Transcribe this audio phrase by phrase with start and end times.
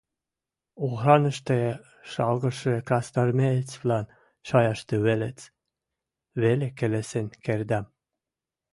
[0.87, 1.57] охранышты
[2.11, 4.05] шалгышы красноармеецвлӓн
[4.47, 5.39] шаяшты вӹлец
[6.41, 7.85] веле келесен кердӓм.